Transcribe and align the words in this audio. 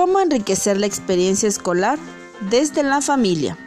cómo 0.00 0.18
enriquecer 0.18 0.80
la 0.80 0.86
experiencia 0.86 1.46
escolar 1.46 1.98
desde 2.48 2.82
la 2.82 3.02
familia. 3.02 3.58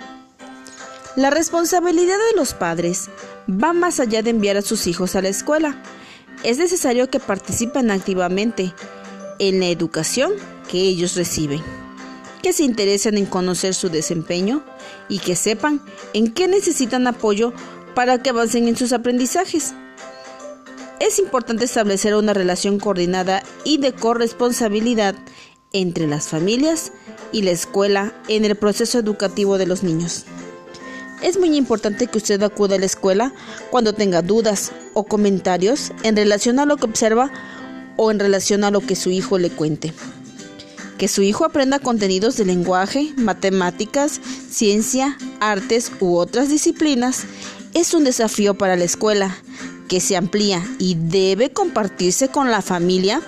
La 1.15 1.29
responsabilidad 1.29 2.15
de 2.31 2.35
los 2.35 2.55
padres 2.55 3.11
va 3.47 3.71
más 3.71 3.99
allá 3.99 4.23
de 4.23 4.31
enviar 4.31 4.57
a 4.57 4.63
sus 4.63 4.87
hijos 4.87 5.15
a 5.15 5.21
la 5.21 5.29
escuela. 5.29 5.79
Es 6.41 6.57
necesario 6.57 7.07
que 7.07 7.19
participen 7.19 7.91
activamente 7.91 8.73
en 9.37 9.59
la 9.59 9.67
educación 9.67 10.31
que 10.67 10.79
ellos 10.79 11.15
reciben, 11.15 11.61
que 12.41 12.51
se 12.51 12.63
interesen 12.63 13.15
en 13.19 13.27
conocer 13.27 13.75
su 13.75 13.89
desempeño 13.89 14.63
y 15.09 15.19
que 15.19 15.35
sepan 15.35 15.83
en 16.15 16.33
qué 16.33 16.47
necesitan 16.47 17.05
apoyo 17.05 17.53
para 17.93 18.23
que 18.23 18.31
avancen 18.31 18.67
en 18.67 18.75
sus 18.75 18.91
aprendizajes. 18.91 19.75
Es 20.99 21.19
importante 21.19 21.65
establecer 21.65 22.15
una 22.15 22.33
relación 22.33 22.79
coordinada 22.79 23.43
y 23.63 23.77
de 23.77 23.93
corresponsabilidad 23.93 25.15
entre 25.73 26.07
las 26.07 26.29
familias 26.29 26.91
y 27.31 27.41
la 27.41 27.51
escuela 27.51 28.13
en 28.27 28.45
el 28.45 28.55
proceso 28.55 28.99
educativo 28.99 29.57
de 29.57 29.65
los 29.65 29.83
niños. 29.83 30.25
Es 31.21 31.37
muy 31.37 31.55
importante 31.55 32.07
que 32.07 32.17
usted 32.17 32.41
acuda 32.43 32.75
a 32.75 32.79
la 32.79 32.85
escuela 32.85 33.33
cuando 33.71 33.93
tenga 33.93 34.21
dudas 34.21 34.71
o 34.93 35.05
comentarios 35.05 35.91
en 36.03 36.15
relación 36.15 36.59
a 36.59 36.65
lo 36.65 36.77
que 36.77 36.85
observa 36.85 37.31
o 37.97 38.11
en 38.11 38.19
relación 38.19 38.63
a 38.63 38.71
lo 38.71 38.81
que 38.81 38.95
su 38.95 39.09
hijo 39.09 39.37
le 39.37 39.49
cuente. 39.49 39.93
Que 40.97 41.07
su 41.07 41.21
hijo 41.21 41.45
aprenda 41.45 41.79
contenidos 41.79 42.37
de 42.37 42.45
lenguaje, 42.45 43.13
matemáticas, 43.17 44.21
ciencia, 44.49 45.17
artes 45.39 45.91
u 45.99 46.17
otras 46.17 46.49
disciplinas 46.49 47.25
es 47.73 47.93
un 47.93 48.03
desafío 48.03 48.55
para 48.55 48.75
la 48.75 48.83
escuela 48.83 49.35
que 49.87 49.99
se 49.99 50.15
amplía 50.15 50.63
y 50.77 50.95
debe 50.95 51.51
compartirse 51.51 52.27
con 52.27 52.51
la 52.51 52.61
familia 52.61 53.21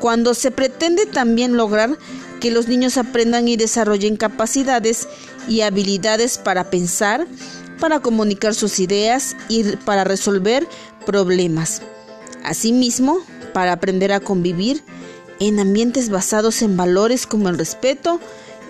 cuando 0.00 0.34
se 0.34 0.50
pretende 0.50 1.06
también 1.06 1.56
lograr 1.56 1.98
que 2.40 2.50
los 2.50 2.68
niños 2.68 2.98
aprendan 2.98 3.48
y 3.48 3.56
desarrollen 3.56 4.16
capacidades 4.16 5.08
y 5.48 5.62
habilidades 5.62 6.38
para 6.38 6.70
pensar, 6.70 7.26
para 7.80 8.00
comunicar 8.00 8.54
sus 8.54 8.80
ideas 8.80 9.36
y 9.48 9.62
para 9.84 10.04
resolver 10.04 10.66
problemas. 11.06 11.82
Asimismo, 12.44 13.18
para 13.52 13.72
aprender 13.72 14.12
a 14.12 14.20
convivir 14.20 14.82
en 15.40 15.58
ambientes 15.58 16.10
basados 16.10 16.62
en 16.62 16.76
valores 16.76 17.26
como 17.26 17.48
el 17.48 17.58
respeto 17.58 18.20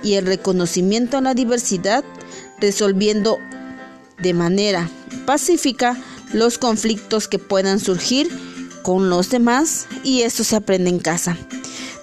y 0.03 0.15
el 0.15 0.27
reconocimiento 0.27 1.19
a 1.19 1.21
la 1.21 1.35
diversidad, 1.35 2.05
resolviendo 2.61 3.39
de 4.19 4.35
manera 4.35 4.89
pacífica 5.27 5.97
los 6.33 6.59
conflictos 6.59 7.29
que 7.29 7.39
puedan 7.39 7.81
surgir 7.81 8.31
con 8.85 9.09
los 9.09 9.31
demás 9.31 9.87
y 10.05 10.23
esto 10.23 10.45
se 10.45 10.57
aprende 10.57 10.91
en 10.91 10.99
casa. 10.99 11.39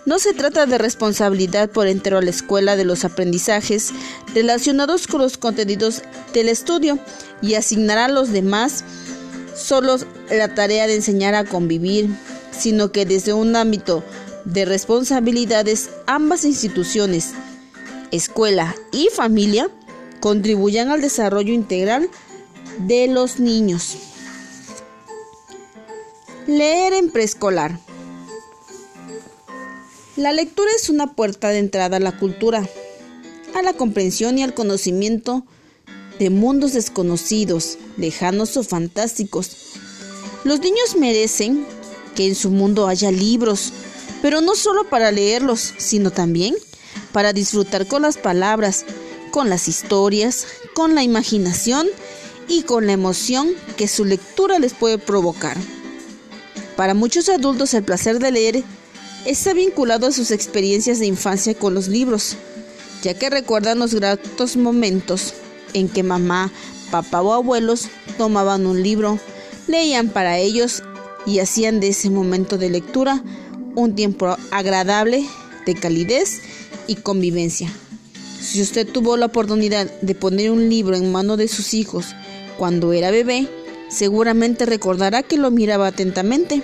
No 0.08 0.18
se 0.18 0.34
trata 0.34 0.66
de 0.66 0.80
responsabilidad 0.80 1.70
por 1.70 1.86
entero 1.86 2.18
a 2.18 2.22
la 2.24 2.32
escuela 2.32 2.76
de 2.76 2.86
los 2.86 3.06
aprendizajes 3.06 3.92
relacionados 4.34 5.06
con 5.06 5.22
los 5.22 5.38
contenidos 5.38 6.02
del 6.34 6.50
estudio 6.50 6.98
y 7.40 7.54
asignar 7.54 8.00
a 8.00 8.08
los 8.08 8.32
demás 8.32 8.84
solo 9.56 9.98
la 10.32 10.56
tarea 10.56 10.88
de 10.88 10.96
enseñar 10.96 11.36
a 11.36 11.46
convivir, 11.46 12.10
sino 12.52 12.92
que 12.92 13.06
desde 13.06 13.34
un 13.34 13.56
ámbito 13.56 14.04
de 14.46 14.66
responsabilidades 14.66 15.92
ambas 16.08 16.46
instituciones, 16.46 17.34
escuela 18.10 18.76
y 18.92 19.10
familia, 19.14 19.70
contribuyan 20.20 20.90
al 20.90 21.02
desarrollo 21.02 21.54
integral 21.54 22.10
de 22.80 23.08
los 23.08 23.40
niños. 23.40 24.11
Leer 26.48 26.94
en 26.94 27.12
preescolar. 27.12 27.80
La 30.16 30.34
lectura 30.34 30.72
es 30.76 30.90
una 30.90 31.14
puerta 31.14 31.50
de 31.50 31.60
entrada 31.60 31.98
a 31.98 32.00
la 32.00 32.18
cultura, 32.18 32.68
a 33.54 33.62
la 33.62 33.74
comprensión 33.74 34.40
y 34.40 34.44
al 34.44 34.56
conocimiento 34.56 35.46
de 36.18 36.32
mundos 36.32 36.74
desconocidos, 36.74 37.78
lejanos 37.96 38.58
o 38.58 38.64
fantásticos. 38.64 39.76
Los 40.44 40.62
niños 40.62 40.96
merecen 40.98 41.64
que 42.16 42.26
en 42.26 42.34
su 42.34 42.50
mundo 42.50 42.88
haya 42.88 43.12
libros, 43.12 43.72
pero 44.24 44.42
no 44.42 44.56
solo 44.56 44.90
para 44.90 45.12
leerlos, 45.12 45.76
sino 45.78 46.10
también 46.10 46.56
para 47.12 47.34
disfrutar 47.34 47.86
con 47.86 48.02
las 48.02 48.18
palabras, 48.18 48.86
con 49.30 49.50
las 49.52 49.68
historias, 49.68 50.48
con 50.74 50.96
la 50.96 51.04
imaginación 51.04 51.88
y 52.48 52.64
con 52.64 52.88
la 52.88 52.94
emoción 52.94 53.50
que 53.78 53.88
su 53.88 54.06
lectura 54.06 54.58
les 54.58 54.74
puede 54.74 54.98
provocar. 54.98 55.56
Para 56.82 56.96
muchos 56.96 57.30
adultos 57.30 57.76
el 57.76 57.84
placer 57.84 58.18
de 58.18 58.32
leer 58.32 58.64
está 59.28 59.54
vinculado 59.54 60.08
a 60.08 60.12
sus 60.12 60.32
experiencias 60.32 60.98
de 60.98 61.06
infancia 61.06 61.54
con 61.54 61.76
los 61.76 61.88
libros, 61.88 62.38
ya 63.04 63.14
que 63.14 63.30
recuerdan 63.30 63.78
los 63.78 63.94
gratos 63.94 64.58
momentos 64.58 65.36
en 65.74 65.90
que 65.90 66.02
mamá, 66.02 66.52
papá 66.90 67.22
o 67.22 67.34
abuelos 67.34 67.88
tomaban 68.18 68.66
un 68.66 68.82
libro, 68.82 69.20
leían 69.68 70.10
para 70.10 70.40
ellos 70.40 70.82
y 71.28 71.38
hacían 71.38 71.82
de 71.82 71.90
ese 71.90 72.10
momento 72.10 72.58
de 72.58 72.72
lectura 72.72 73.24
un 73.76 73.94
tiempo 73.94 74.36
agradable 74.50 75.24
de 75.68 75.76
calidez 75.76 76.42
y 76.88 76.96
convivencia. 76.96 77.72
Si 78.42 78.60
usted 78.60 78.92
tuvo 78.92 79.18
la 79.18 79.28
oportunidad 79.28 79.86
de 80.02 80.16
poner 80.16 80.50
un 80.50 80.68
libro 80.68 80.96
en 80.96 81.12
mano 81.12 81.38
de 81.38 81.48
sus 81.48 81.76
hijos 81.76 82.16
cuando 82.58 82.92
era 82.92 83.12
bebé, 83.12 83.48
seguramente 83.92 84.66
recordará 84.66 85.24
que 85.24 85.38
lo 85.38 85.52
miraba 85.52 85.88
atentamente. 85.88 86.64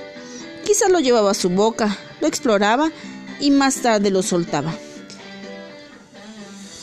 Quizá 0.65 0.89
lo 0.89 0.99
llevaba 0.99 1.31
a 1.31 1.35
su 1.35 1.49
boca, 1.49 1.97
lo 2.21 2.27
exploraba 2.27 2.91
y 3.39 3.51
más 3.51 3.81
tarde 3.81 4.09
lo 4.09 4.23
soltaba. 4.23 4.73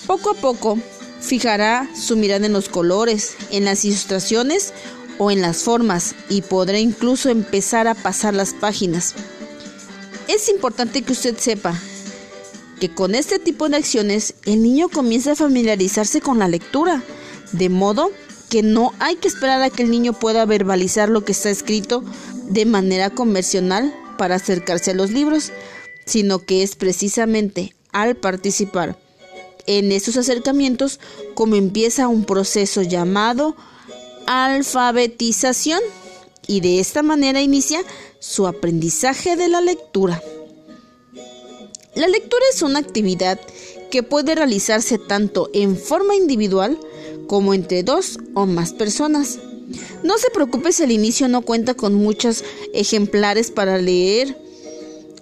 Poco 0.06 0.30
a 0.30 0.34
poco 0.34 0.78
fijará 1.20 1.88
su 1.94 2.16
mirada 2.16 2.46
en 2.46 2.52
los 2.52 2.68
colores, 2.68 3.36
en 3.50 3.64
las 3.64 3.84
ilustraciones 3.84 4.72
o 5.18 5.30
en 5.30 5.40
las 5.40 5.62
formas 5.62 6.14
y 6.28 6.42
podrá 6.42 6.78
incluso 6.78 7.30
empezar 7.30 7.88
a 7.88 7.94
pasar 7.94 8.34
las 8.34 8.52
páginas. 8.52 9.14
Es 10.28 10.48
importante 10.48 11.02
que 11.02 11.12
usted 11.12 11.36
sepa 11.38 11.78
que 12.80 12.92
con 12.92 13.14
este 13.14 13.38
tipo 13.38 13.68
de 13.68 13.76
acciones 13.76 14.34
el 14.44 14.62
niño 14.62 14.88
comienza 14.88 15.32
a 15.32 15.36
familiarizarse 15.36 16.20
con 16.20 16.38
la 16.38 16.48
lectura, 16.48 17.02
de 17.52 17.68
modo 17.68 18.10
que 18.10 18.23
no 18.62 18.92
hay 18.98 19.16
que 19.16 19.28
esperar 19.28 19.62
a 19.62 19.70
que 19.70 19.82
el 19.82 19.90
niño 19.90 20.12
pueda 20.12 20.44
verbalizar 20.44 21.08
lo 21.08 21.24
que 21.24 21.32
está 21.32 21.50
escrito 21.50 22.04
de 22.48 22.66
manera 22.66 23.10
convencional 23.10 23.94
para 24.18 24.36
acercarse 24.36 24.92
a 24.92 24.94
los 24.94 25.10
libros, 25.10 25.52
sino 26.06 26.38
que 26.40 26.62
es 26.62 26.76
precisamente 26.76 27.74
al 27.92 28.16
participar 28.16 28.98
en 29.66 29.92
esos 29.92 30.16
acercamientos 30.16 31.00
como 31.34 31.56
empieza 31.56 32.08
un 32.08 32.24
proceso 32.24 32.82
llamado 32.82 33.56
alfabetización 34.26 35.80
y 36.46 36.60
de 36.60 36.80
esta 36.80 37.02
manera 37.02 37.40
inicia 37.40 37.80
su 38.18 38.46
aprendizaje 38.46 39.36
de 39.36 39.48
la 39.48 39.60
lectura. 39.60 40.22
La 41.94 42.08
lectura 42.08 42.42
es 42.52 42.62
una 42.62 42.80
actividad 42.80 43.40
que 43.90 44.02
puede 44.02 44.34
realizarse 44.34 44.98
tanto 44.98 45.48
en 45.54 45.76
forma 45.76 46.16
individual 46.16 46.78
como 47.26 47.54
entre 47.54 47.82
dos 47.82 48.18
o 48.34 48.46
más 48.46 48.72
personas. 48.72 49.38
No 50.02 50.18
se 50.18 50.30
preocupe 50.30 50.72
si 50.72 50.82
al 50.82 50.92
inicio 50.92 51.28
no 51.28 51.42
cuenta 51.42 51.74
con 51.74 51.94
muchos 51.94 52.44
ejemplares 52.72 53.50
para 53.50 53.78
leer. 53.78 54.36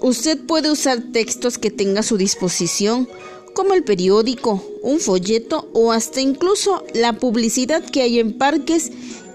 Usted 0.00 0.38
puede 0.41 0.70
usar 0.70 1.12
textos 1.12 1.58
que 1.58 1.70
tenga 1.70 2.00
a 2.00 2.04
su 2.04 2.16
disposición, 2.16 3.08
como 3.54 3.74
el 3.74 3.84
periódico, 3.84 4.64
un 4.82 4.98
folleto 4.98 5.68
o 5.72 5.92
hasta 5.92 6.20
incluso 6.20 6.84
la 6.94 7.12
publicidad 7.14 7.84
que 7.84 8.02
hay 8.02 8.18
en 8.18 8.36
parques 8.36 8.91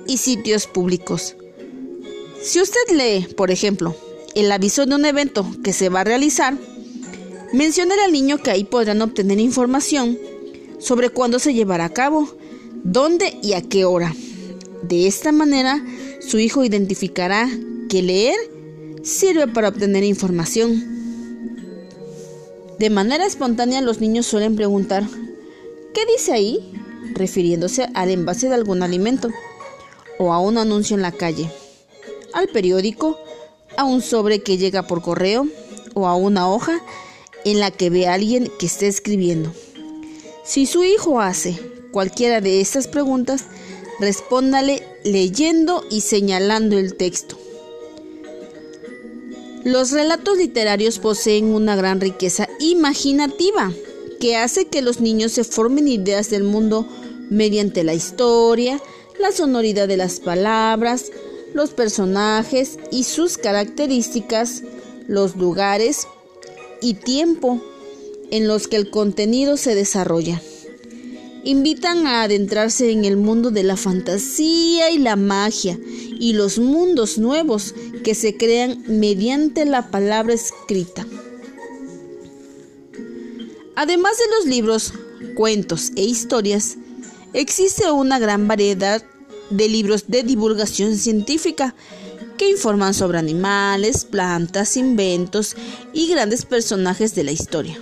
y 0.08 0.18
sitios 0.18 0.68
públicos. 0.68 1.36
Si 2.42 2.62
usted 2.62 2.80
lee, 2.94 3.34
por 3.36 3.52
ejemplo, 3.52 3.96
el 4.36 4.52
aviso 4.52 4.86
de 4.86 4.96
un 4.96 5.06
evento 5.06 5.46
que 5.64 5.74
se 5.74 5.90
va 5.90 6.02
a 6.02 6.06
realizar, 6.06 6.58
mencione 7.54 7.96
al 8.06 8.12
niño 8.12 8.38
que 8.38 8.52
ahí 8.52 8.64
podrán 8.64 9.02
obtener 9.02 9.40
información 9.40 10.18
sobre 10.80 11.10
cuándo 11.10 11.40
se 11.40 11.54
llevará 11.54 11.86
a 11.86 11.94
cabo, 11.94 12.30
dónde 12.84 13.38
y 13.42 13.54
a 13.54 13.62
qué 13.62 13.86
hora. 13.86 14.16
De 14.84 15.08
esta 15.08 15.32
manera, 15.32 15.84
su 16.20 16.40
hijo 16.40 16.64
identificará 16.64 17.50
que 17.90 18.02
leer 18.02 18.36
sirve 19.04 19.48
para 19.48 19.70
obtener 19.70 20.04
información. 20.04 20.84
De 22.80 22.90
manera 22.90 23.26
espontánea 23.26 23.82
los 23.82 24.02
niños 24.02 24.26
suelen 24.26 24.56
preguntar, 24.56 25.08
¿qué 25.94 26.02
dice 26.06 26.34
ahí? 26.34 26.74
refiriéndose 27.14 27.88
al 27.94 28.10
envase 28.10 28.50
de 28.50 28.56
algún 28.56 28.84
alimento, 28.84 29.30
o 30.20 30.34
a 30.34 30.40
un 30.40 30.58
anuncio 30.58 30.96
en 30.96 31.02
la 31.02 31.12
calle, 31.12 31.50
al 32.34 32.48
periódico, 32.48 33.18
a 33.78 33.84
un 33.84 34.02
sobre 34.02 34.42
que 34.42 34.58
llega 34.58 34.88
por 34.88 35.02
correo, 35.02 35.48
o 35.94 36.08
a 36.08 36.16
una 36.16 36.50
hoja 36.50 36.80
en 37.46 37.60
la 37.60 37.72
que 37.72 37.90
ve 37.90 38.08
a 38.08 38.14
alguien 38.14 38.52
que 38.60 38.66
esté 38.66 38.88
escribiendo. 38.88 39.52
Si 40.44 40.66
su 40.66 40.84
hijo 40.84 41.20
hace 41.20 41.60
cualquiera 41.92 42.42
de 42.42 42.62
estas 42.62 42.88
preguntas, 42.88 43.46
respóndale 44.00 44.84
leyendo 45.04 45.84
y 45.90 46.02
señalando 46.02 46.78
el 46.78 46.96
texto. 46.96 47.38
Los 49.64 49.92
relatos 49.92 50.38
literarios 50.38 51.00
poseen 51.00 51.54
una 51.54 51.76
gran 51.76 52.00
riqueza 52.00 52.48
imaginativa 52.60 53.72
que 54.20 54.38
hace 54.38 54.68
que 54.68 54.82
los 54.82 55.02
niños 55.02 55.34
se 55.34 55.44
formen 55.44 55.88
ideas 55.88 56.30
del 56.30 56.44
mundo 56.44 56.88
mediante 57.30 57.84
la 57.84 57.94
historia, 57.94 58.82
la 59.20 59.32
sonoridad 59.32 59.88
de 59.88 59.98
las 59.98 60.20
palabras, 60.20 61.12
los 61.54 61.72
personajes 61.72 62.78
y 62.92 63.04
sus 63.04 63.38
características, 63.38 64.64
los 65.08 65.36
lugares 65.36 66.08
y 66.82 66.94
tiempo 66.94 67.62
en 68.32 68.48
los 68.48 68.68
que 68.68 68.76
el 68.76 68.90
contenido 68.90 69.58
se 69.58 69.76
desarrolla. 69.76 70.42
Invitan 71.48 72.08
a 72.08 72.24
adentrarse 72.24 72.92
en 72.92 73.06
el 73.06 73.16
mundo 73.16 73.52
de 73.52 73.64
la 73.64 73.78
fantasía 73.78 74.92
y 74.92 74.98
la 74.98 75.16
magia 75.16 75.80
y 76.20 76.34
los 76.34 76.60
mundos 76.60 77.18
nuevos 77.18 77.74
que 78.04 78.16
se 78.16 78.36
crean 78.36 78.84
mediante 78.90 79.64
la 79.64 79.90
palabra 79.90 80.34
escrita. 80.34 81.08
Además 83.78 84.18
de 84.18 84.36
los 84.36 84.46
libros, 84.46 84.92
cuentos 85.36 85.94
e 85.96 86.04
historias, 86.04 86.80
existe 87.32 87.90
una 87.92 88.20
gran 88.20 88.50
variedad 88.50 89.02
de 89.50 89.70
libros 89.70 90.10
de 90.10 90.24
divulgación 90.24 90.98
científica 90.98 91.76
que 92.38 92.52
informan 92.52 92.94
sobre 92.94 93.20
animales, 93.20 94.04
plantas, 94.04 94.76
inventos 94.76 95.56
y 95.94 96.10
grandes 96.10 96.44
personajes 96.44 97.16
de 97.16 97.24
la 97.24 97.32
historia 97.32 97.80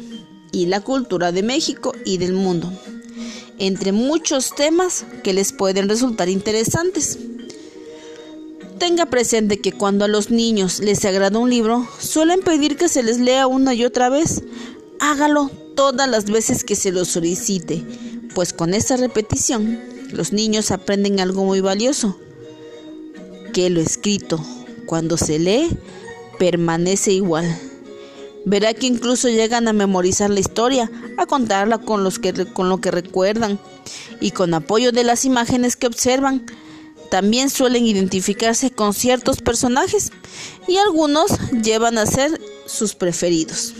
y 0.51 0.67
la 0.67 0.81
cultura 0.81 1.31
de 1.31 1.41
México 1.41 1.95
y 2.05 2.19
del 2.19 2.33
mundo, 2.33 2.71
entre 3.59 3.91
muchos 3.91 4.53
temas 4.55 5.05
que 5.23 5.33
les 5.33 5.53
pueden 5.53 5.89
resultar 5.89 6.29
interesantes. 6.29 7.17
Tenga 8.77 9.05
presente 9.05 9.59
que 9.61 9.71
cuando 9.71 10.05
a 10.05 10.09
los 10.09 10.31
niños 10.31 10.79
les 10.79 11.05
agrada 11.05 11.39
un 11.39 11.49
libro, 11.49 11.87
suelen 11.99 12.41
pedir 12.41 12.75
que 12.75 12.89
se 12.89 13.03
les 13.03 13.19
lea 13.19 13.47
una 13.47 13.73
y 13.73 13.85
otra 13.85 14.09
vez. 14.09 14.43
Hágalo 14.99 15.49
todas 15.75 16.09
las 16.09 16.25
veces 16.25 16.63
que 16.63 16.75
se 16.75 16.91
lo 16.91 17.05
solicite, 17.05 17.83
pues 18.33 18.53
con 18.53 18.73
esta 18.73 18.97
repetición 18.97 19.79
los 20.11 20.33
niños 20.33 20.71
aprenden 20.71 21.19
algo 21.19 21.43
muy 21.45 21.61
valioso, 21.61 22.17
que 23.53 23.69
lo 23.69 23.81
escrito, 23.81 24.43
cuando 24.85 25.17
se 25.17 25.39
lee, 25.39 25.69
permanece 26.37 27.11
igual. 27.11 27.64
Verá 28.45 28.73
que 28.73 28.87
incluso 28.87 29.27
llegan 29.27 29.67
a 29.67 29.73
memorizar 29.73 30.29
la 30.29 30.39
historia, 30.39 30.91
a 31.17 31.25
contarla 31.25 31.79
con, 31.79 32.03
lo 32.03 32.11
que 32.81 32.91
recuerdan 32.91 33.59
y 34.21 34.31
con 34.31 34.53
apoyo 34.53 34.91
de 34.91 35.03
las 35.03 35.25
imágenes 35.25 35.75
que 35.75 35.87
observan 35.87 36.45
también 37.09 37.49
suelen 37.49 37.85
identificarse 37.85 38.71
con 38.71 38.93
ciertos 38.93 39.41
personajes 39.41 40.11
y 40.67 40.77
algunos 40.77 41.31
llevan 41.51 41.97
a 41.97 42.05
ser 42.05 42.41
sus 42.65 42.95
preferidos. 42.95 43.73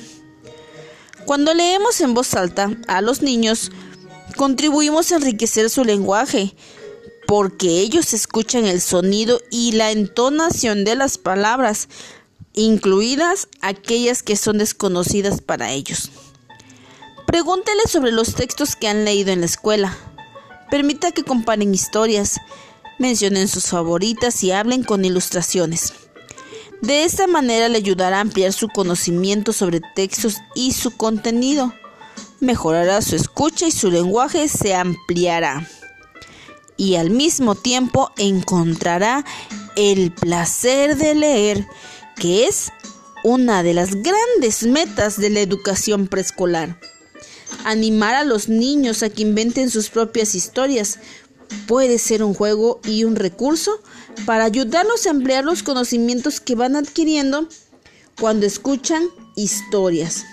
Cuando 1.25 1.53
leemos 1.53 2.01
en 2.01 2.13
voz 2.13 2.33
alta 2.35 2.71
a 2.87 3.01
los 3.01 3.21
niños, 3.21 3.71
contribuimos 4.35 5.11
a 5.11 5.15
enriquecer 5.15 5.69
su 5.69 5.83
lenguaje, 5.83 6.55
porque 7.27 7.79
ellos 7.79 8.13
escuchan 8.13 8.65
el 8.65 8.79
sonido 8.79 9.41
y 9.49 9.71
la 9.71 9.91
entonación 9.91 10.83
de 10.85 10.95
las 10.95 11.17
palabras, 11.17 11.89
incluidas 12.55 13.47
aquellas 13.61 14.23
que 14.23 14.35
son 14.35 14.57
desconocidas 14.57 15.41
para 15.41 15.71
ellos. 15.71 16.11
Pregúntele 17.27 17.83
sobre 17.87 18.11
los 18.11 18.35
textos 18.35 18.75
que 18.75 18.87
han 18.87 19.05
leído 19.05 19.31
en 19.31 19.41
la 19.41 19.45
escuela. 19.45 19.97
Permita 20.71 21.11
que 21.11 21.23
comparen 21.23 21.73
historias 21.73 22.39
mencionen 22.97 23.47
sus 23.47 23.67
favoritas 23.67 24.43
y 24.43 24.51
hablen 24.51 24.83
con 24.83 25.05
ilustraciones. 25.05 25.93
De 26.81 27.03
esta 27.03 27.27
manera 27.27 27.69
le 27.69 27.77
ayudará 27.77 28.17
a 28.17 28.21
ampliar 28.21 28.53
su 28.53 28.69
conocimiento 28.69 29.53
sobre 29.53 29.81
textos 29.95 30.37
y 30.53 30.73
su 30.73 30.95
contenido. 30.95 31.73
Mejorará 32.39 33.01
su 33.01 33.15
escucha 33.15 33.67
y 33.67 33.71
su 33.71 33.89
lenguaje 33.89 34.47
se 34.47 34.75
ampliará. 34.75 35.67
Y 36.77 36.95
al 36.95 37.09
mismo 37.09 37.55
tiempo 37.55 38.11
encontrará 38.17 39.25
el 39.75 40.11
placer 40.11 40.97
de 40.97 41.15
leer, 41.15 41.67
que 42.17 42.47
es 42.47 42.71
una 43.23 43.63
de 43.63 43.73
las 43.73 43.95
grandes 43.95 44.63
metas 44.63 45.17
de 45.17 45.29
la 45.29 45.41
educación 45.41 46.07
preescolar. 46.07 46.79
Animar 47.63 48.15
a 48.15 48.23
los 48.23 48.49
niños 48.49 49.01
a 49.03 49.09
que 49.09 49.23
inventen 49.23 49.69
sus 49.69 49.89
propias 49.89 50.35
historias, 50.35 50.99
puede 51.67 51.97
ser 51.97 52.23
un 52.23 52.33
juego 52.33 52.79
y 52.83 53.03
un 53.03 53.15
recurso 53.15 53.79
para 54.25 54.45
ayudarlos 54.45 55.05
a 55.05 55.11
ampliar 55.11 55.43
los 55.43 55.63
conocimientos 55.63 56.39
que 56.39 56.55
van 56.55 56.75
adquiriendo 56.75 57.47
cuando 58.19 58.45
escuchan 58.45 59.03
historias. 59.35 60.23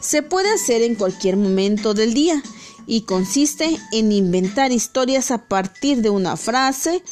Se 0.00 0.22
puede 0.22 0.52
hacer 0.52 0.82
en 0.82 0.94
cualquier 0.94 1.36
momento 1.36 1.94
del 1.94 2.14
día 2.14 2.42
y 2.86 3.02
consiste 3.02 3.78
en 3.92 4.10
inventar 4.10 4.72
historias 4.72 5.30
a 5.30 5.46
partir 5.46 6.02
de 6.02 6.10
una 6.10 6.36
frase, 6.36 7.02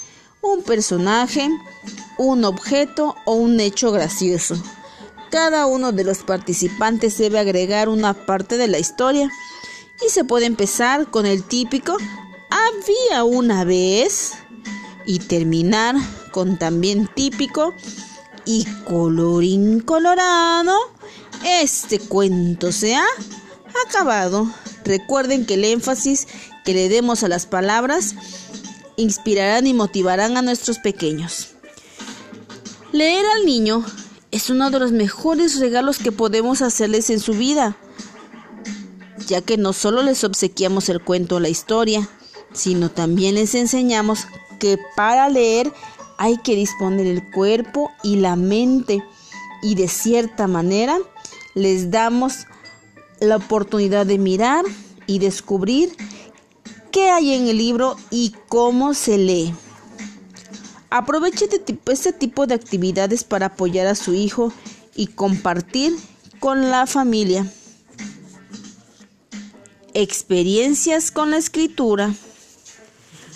un 0.42 0.62
personaje, 0.62 1.48
un 2.18 2.44
objeto 2.44 3.16
o 3.24 3.34
un 3.34 3.60
hecho 3.60 3.92
gracioso. 3.92 4.60
Cada 5.30 5.66
uno 5.66 5.92
de 5.92 6.04
los 6.04 6.18
participantes 6.18 7.18
debe 7.18 7.38
agregar 7.38 7.88
una 7.88 8.14
parte 8.26 8.56
de 8.56 8.68
la 8.68 8.78
historia 8.78 9.30
y 10.04 10.10
se 10.10 10.24
puede 10.24 10.46
empezar 10.46 11.10
con 11.10 11.26
el 11.26 11.44
típico 11.44 11.96
había 12.50 13.24
una 13.24 13.64
vez 13.64 14.32
y 15.06 15.18
terminar 15.20 15.96
con 16.32 16.58
también 16.58 17.08
típico 17.14 17.74
y 18.44 18.66
colorín 18.84 19.80
colorado. 19.80 20.76
Este 21.44 21.98
cuento 21.98 22.72
se 22.72 22.96
ha 22.96 23.06
acabado. 23.86 24.50
Recuerden 24.84 25.46
que 25.46 25.54
el 25.54 25.64
énfasis 25.64 26.26
que 26.64 26.74
le 26.74 26.88
demos 26.88 27.22
a 27.22 27.28
las 27.28 27.46
palabras 27.46 28.14
inspirarán 29.00 29.66
y 29.66 29.74
motivarán 29.74 30.36
a 30.36 30.42
nuestros 30.42 30.78
pequeños. 30.78 31.48
Leer 32.92 33.24
al 33.36 33.46
niño 33.46 33.84
es 34.30 34.50
uno 34.50 34.70
de 34.70 34.78
los 34.78 34.92
mejores 34.92 35.58
regalos 35.58 35.98
que 35.98 36.12
podemos 36.12 36.62
hacerles 36.62 37.10
en 37.10 37.20
su 37.20 37.32
vida, 37.32 37.76
ya 39.26 39.40
que 39.42 39.56
no 39.56 39.72
solo 39.72 40.02
les 40.02 40.24
obsequiamos 40.24 40.88
el 40.88 41.02
cuento 41.02 41.36
o 41.36 41.40
la 41.40 41.48
historia, 41.48 42.08
sino 42.52 42.90
también 42.90 43.36
les 43.36 43.54
enseñamos 43.54 44.26
que 44.58 44.78
para 44.96 45.28
leer 45.28 45.72
hay 46.18 46.36
que 46.38 46.54
disponer 46.54 47.06
el 47.06 47.30
cuerpo 47.30 47.90
y 48.02 48.16
la 48.16 48.36
mente 48.36 49.02
y 49.62 49.74
de 49.74 49.88
cierta 49.88 50.46
manera 50.46 50.98
les 51.54 51.90
damos 51.90 52.46
la 53.20 53.36
oportunidad 53.36 54.06
de 54.06 54.18
mirar 54.18 54.64
y 55.06 55.18
descubrir 55.18 55.92
qué 56.90 57.10
hay 57.10 57.34
en 57.34 57.48
el 57.48 57.58
libro 57.58 57.96
y 58.10 58.34
cómo 58.48 58.94
se 58.94 59.18
lee. 59.18 59.54
Aproveche 60.90 61.44
este 61.44 62.12
tipo 62.12 62.46
de 62.46 62.54
actividades 62.54 63.24
para 63.24 63.46
apoyar 63.46 63.86
a 63.86 63.94
su 63.94 64.12
hijo 64.12 64.52
y 64.96 65.06
compartir 65.06 65.96
con 66.40 66.70
la 66.70 66.86
familia. 66.86 67.46
Experiencias 69.94 71.10
con 71.10 71.30
la 71.30 71.36
escritura. 71.36 72.12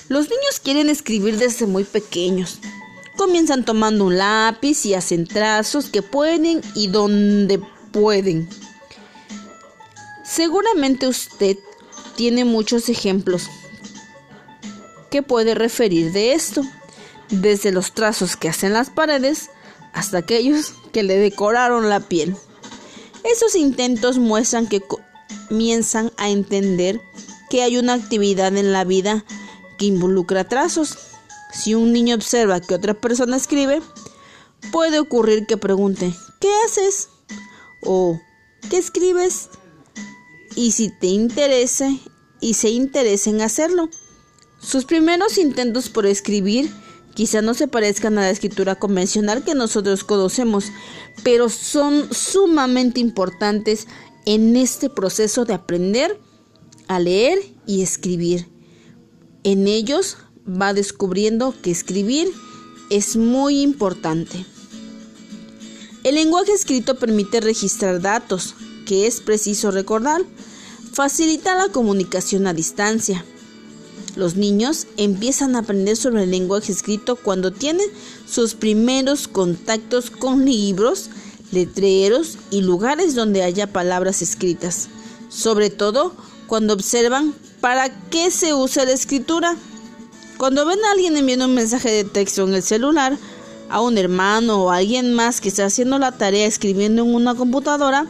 Los 0.08 0.28
niños 0.28 0.60
quieren 0.62 0.90
escribir 0.90 1.38
desde 1.38 1.66
muy 1.66 1.84
pequeños. 1.84 2.58
Comienzan 3.16 3.64
tomando 3.64 4.06
un 4.06 4.18
lápiz 4.18 4.84
y 4.84 4.94
hacen 4.94 5.26
trazos 5.26 5.88
que 5.88 6.02
pueden 6.02 6.60
y 6.74 6.88
donde 6.88 7.60
pueden. 7.92 8.48
Seguramente 10.24 11.06
usted 11.06 11.56
tiene 12.16 12.44
muchos 12.44 12.88
ejemplos 12.88 13.48
que 15.10 15.22
puede 15.22 15.54
referir 15.54 16.12
de 16.12 16.32
esto, 16.32 16.62
desde 17.30 17.72
los 17.72 17.92
trazos 17.92 18.36
que 18.36 18.48
hacen 18.48 18.72
las 18.72 18.90
paredes 18.90 19.50
hasta 19.92 20.18
aquellos 20.18 20.74
que 20.92 21.02
le 21.02 21.16
decoraron 21.16 21.88
la 21.88 22.00
piel. 22.00 22.36
Esos 23.24 23.54
intentos 23.54 24.18
muestran 24.18 24.66
que 24.66 24.82
comienzan 25.48 26.12
a 26.16 26.28
entender 26.28 27.00
que 27.50 27.62
hay 27.62 27.78
una 27.78 27.94
actividad 27.94 28.56
en 28.56 28.72
la 28.72 28.84
vida 28.84 29.24
que 29.78 29.86
involucra 29.86 30.48
trazos. 30.48 30.98
Si 31.52 31.74
un 31.74 31.92
niño 31.92 32.16
observa 32.16 32.60
que 32.60 32.74
otra 32.74 32.94
persona 32.94 33.36
escribe, 33.36 33.80
puede 34.72 34.98
ocurrir 34.98 35.46
que 35.46 35.56
pregunte, 35.56 36.12
¿qué 36.40 36.48
haces? 36.66 37.08
o 37.84 38.20
¿qué 38.70 38.78
escribes? 38.78 39.48
Y 40.56 40.72
si 40.72 40.90
te 40.90 41.08
interesa 41.08 41.90
y 42.40 42.54
se 42.54 42.70
interesa 42.70 43.30
en 43.30 43.40
hacerlo. 43.40 43.88
Sus 44.60 44.84
primeros 44.84 45.38
intentos 45.38 45.88
por 45.88 46.06
escribir 46.06 46.70
quizá 47.14 47.42
no 47.42 47.54
se 47.54 47.68
parezcan 47.68 48.18
a 48.18 48.22
la 48.22 48.30
escritura 48.30 48.74
convencional 48.74 49.44
que 49.44 49.54
nosotros 49.54 50.04
conocemos, 50.04 50.66
pero 51.22 51.48
son 51.48 52.12
sumamente 52.12 53.00
importantes 53.00 53.86
en 54.26 54.56
este 54.56 54.90
proceso 54.90 55.44
de 55.44 55.54
aprender 55.54 56.18
a 56.88 56.98
leer 56.98 57.38
y 57.66 57.82
escribir. 57.82 58.48
En 59.42 59.68
ellos 59.68 60.16
va 60.46 60.74
descubriendo 60.74 61.54
que 61.62 61.70
escribir 61.70 62.28
es 62.90 63.16
muy 63.16 63.62
importante. 63.62 64.44
El 66.02 66.16
lenguaje 66.16 66.52
escrito 66.52 66.98
permite 66.98 67.40
registrar 67.40 68.00
datos, 68.00 68.54
que 68.84 69.06
es 69.06 69.20
preciso 69.20 69.70
recordar, 69.70 70.22
facilita 70.92 71.56
la 71.56 71.68
comunicación 71.68 72.46
a 72.46 72.54
distancia. 72.54 73.24
Los 74.16 74.36
niños 74.36 74.86
empiezan 74.96 75.56
a 75.56 75.60
aprender 75.60 75.96
sobre 75.96 76.22
el 76.22 76.30
lenguaje 76.30 76.70
escrito 76.70 77.16
cuando 77.16 77.52
tienen 77.52 77.86
sus 78.28 78.54
primeros 78.54 79.26
contactos 79.26 80.10
con 80.10 80.44
libros, 80.44 81.10
letreros 81.50 82.38
y 82.50 82.62
lugares 82.62 83.14
donde 83.14 83.42
haya 83.42 83.66
palabras 83.66 84.22
escritas, 84.22 84.88
sobre 85.28 85.70
todo 85.70 86.14
cuando 86.46 86.74
observan 86.74 87.34
para 87.60 87.88
qué 88.10 88.30
se 88.30 88.54
usa 88.54 88.84
la 88.84 88.92
escritura. 88.92 89.56
Cuando 90.36 90.66
ven 90.66 90.78
a 90.84 90.92
alguien 90.92 91.16
enviando 91.16 91.46
un 91.46 91.54
mensaje 91.54 91.90
de 91.90 92.04
texto 92.04 92.46
en 92.46 92.54
el 92.54 92.62
celular, 92.62 93.16
a 93.68 93.80
un 93.80 93.98
hermano 93.98 94.64
o 94.64 94.70
a 94.70 94.76
alguien 94.76 95.14
más 95.14 95.40
que 95.40 95.48
está 95.48 95.64
haciendo 95.64 95.98
la 95.98 96.12
tarea 96.12 96.46
escribiendo 96.46 97.02
en 97.02 97.14
una 97.14 97.34
computadora, 97.34 98.06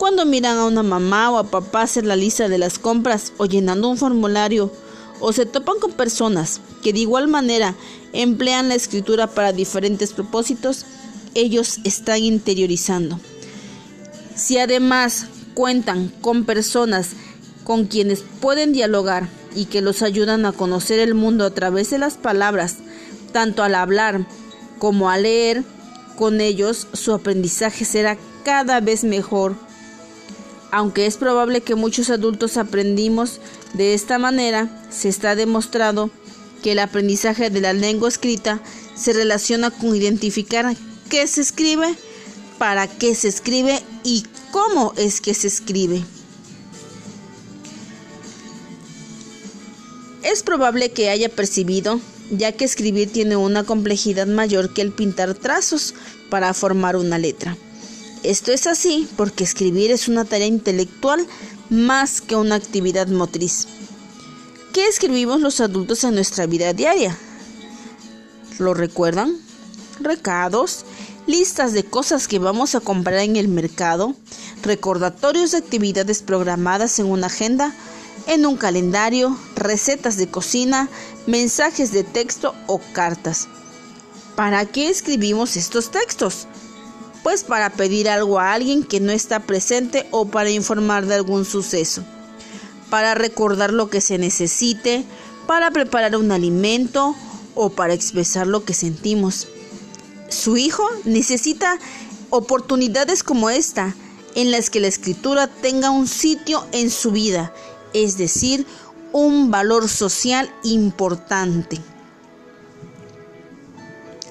cuando 0.00 0.24
miran 0.24 0.56
a 0.56 0.64
una 0.64 0.82
mamá 0.82 1.30
o 1.30 1.36
a 1.36 1.50
papá 1.50 1.82
hacer 1.82 2.06
la 2.06 2.16
lista 2.16 2.48
de 2.48 2.56
las 2.56 2.78
compras 2.78 3.34
o 3.36 3.44
llenando 3.44 3.86
un 3.90 3.98
formulario, 3.98 4.72
o 5.20 5.34
se 5.34 5.44
topan 5.44 5.78
con 5.78 5.92
personas 5.92 6.62
que 6.82 6.94
de 6.94 7.00
igual 7.00 7.28
manera 7.28 7.74
emplean 8.14 8.70
la 8.70 8.76
escritura 8.76 9.26
para 9.26 9.52
diferentes 9.52 10.14
propósitos, 10.14 10.86
ellos 11.34 11.80
están 11.84 12.24
interiorizando. 12.24 13.20
Si 14.34 14.56
además 14.56 15.26
cuentan 15.52 16.08
con 16.22 16.46
personas 16.46 17.10
con 17.64 17.84
quienes 17.84 18.24
pueden 18.40 18.72
dialogar 18.72 19.28
y 19.54 19.66
que 19.66 19.82
los 19.82 20.00
ayudan 20.00 20.46
a 20.46 20.52
conocer 20.52 20.98
el 20.98 21.12
mundo 21.12 21.44
a 21.44 21.50
través 21.50 21.90
de 21.90 21.98
las 21.98 22.14
palabras, 22.14 22.78
tanto 23.34 23.62
al 23.62 23.74
hablar 23.74 24.26
como 24.78 25.10
al 25.10 25.24
leer, 25.24 25.62
con 26.16 26.40
ellos 26.40 26.86
su 26.94 27.12
aprendizaje 27.12 27.84
será 27.84 28.16
cada 28.44 28.80
vez 28.80 29.04
mejor. 29.04 29.68
Aunque 30.72 31.06
es 31.06 31.16
probable 31.16 31.62
que 31.62 31.74
muchos 31.74 32.10
adultos 32.10 32.56
aprendimos 32.56 33.40
de 33.74 33.94
esta 33.94 34.18
manera, 34.18 34.68
se 34.90 35.08
está 35.08 35.34
demostrado 35.34 36.10
que 36.62 36.72
el 36.72 36.78
aprendizaje 36.78 37.50
de 37.50 37.60
la 37.60 37.72
lengua 37.72 38.08
escrita 38.08 38.60
se 38.94 39.12
relaciona 39.12 39.70
con 39.70 39.96
identificar 39.96 40.76
qué 41.08 41.26
se 41.26 41.40
escribe, 41.40 41.94
para 42.58 42.86
qué 42.86 43.14
se 43.14 43.28
escribe 43.28 43.80
y 44.04 44.24
cómo 44.52 44.92
es 44.96 45.20
que 45.20 45.34
se 45.34 45.48
escribe. 45.48 46.02
Es 50.22 50.42
probable 50.42 50.92
que 50.92 51.08
haya 51.08 51.30
percibido, 51.30 51.98
ya 52.30 52.52
que 52.52 52.64
escribir 52.64 53.10
tiene 53.10 53.36
una 53.36 53.64
complejidad 53.64 54.26
mayor 54.26 54.72
que 54.72 54.82
el 54.82 54.92
pintar 54.92 55.34
trazos 55.34 55.94
para 56.28 56.54
formar 56.54 56.96
una 56.96 57.18
letra. 57.18 57.56
Esto 58.22 58.52
es 58.52 58.66
así 58.66 59.08
porque 59.16 59.44
escribir 59.44 59.90
es 59.90 60.06
una 60.06 60.26
tarea 60.26 60.46
intelectual 60.46 61.26
más 61.70 62.20
que 62.20 62.36
una 62.36 62.56
actividad 62.56 63.06
motriz. 63.08 63.66
¿Qué 64.74 64.86
escribimos 64.86 65.40
los 65.40 65.60
adultos 65.60 66.04
en 66.04 66.14
nuestra 66.14 66.46
vida 66.46 66.74
diaria? 66.74 67.16
¿Lo 68.58 68.74
recuerdan? 68.74 69.36
Recados, 70.00 70.84
listas 71.26 71.72
de 71.72 71.84
cosas 71.84 72.28
que 72.28 72.38
vamos 72.38 72.74
a 72.74 72.80
comprar 72.80 73.20
en 73.20 73.36
el 73.36 73.48
mercado, 73.48 74.14
recordatorios 74.62 75.52
de 75.52 75.58
actividades 75.58 76.22
programadas 76.22 76.98
en 76.98 77.06
una 77.06 77.28
agenda, 77.28 77.74
en 78.26 78.44
un 78.44 78.56
calendario, 78.56 79.34
recetas 79.56 80.18
de 80.18 80.30
cocina, 80.30 80.90
mensajes 81.26 81.90
de 81.90 82.04
texto 82.04 82.54
o 82.66 82.80
cartas. 82.92 83.48
¿Para 84.36 84.66
qué 84.66 84.90
escribimos 84.90 85.56
estos 85.56 85.90
textos? 85.90 86.46
Pues 87.22 87.44
para 87.44 87.70
pedir 87.70 88.08
algo 88.08 88.38
a 88.38 88.52
alguien 88.52 88.82
que 88.82 89.00
no 89.00 89.12
está 89.12 89.40
presente 89.40 90.06
o 90.10 90.26
para 90.26 90.50
informar 90.50 91.06
de 91.06 91.14
algún 91.14 91.44
suceso, 91.44 92.02
para 92.88 93.14
recordar 93.14 93.72
lo 93.72 93.90
que 93.90 94.00
se 94.00 94.18
necesite, 94.18 95.04
para 95.46 95.70
preparar 95.70 96.16
un 96.16 96.32
alimento 96.32 97.14
o 97.54 97.70
para 97.70 97.94
expresar 97.94 98.46
lo 98.46 98.64
que 98.64 98.74
sentimos. 98.74 99.48
Su 100.28 100.56
hijo 100.56 100.88
necesita 101.04 101.78
oportunidades 102.30 103.22
como 103.22 103.50
esta, 103.50 103.94
en 104.34 104.50
las 104.52 104.70
que 104.70 104.80
la 104.80 104.86
escritura 104.86 105.48
tenga 105.48 105.90
un 105.90 106.06
sitio 106.06 106.64
en 106.72 106.88
su 106.90 107.10
vida 107.10 107.52
es 107.92 108.16
decir, 108.16 108.66
un 109.12 109.50
valor 109.50 109.88
social 109.88 110.52
importante. 110.62 111.78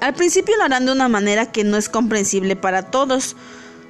Al 0.02 0.14
principio 0.14 0.56
lo 0.58 0.64
harán 0.64 0.86
de 0.86 0.94
una 0.94 1.10
manera 1.10 1.52
que 1.52 1.64
no 1.64 1.76
es 1.78 1.90
comprensible 1.90 2.56
para 2.56 2.84
todos. 2.84 3.36